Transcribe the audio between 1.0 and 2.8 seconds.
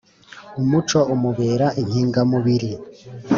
umubera inkinga mubiri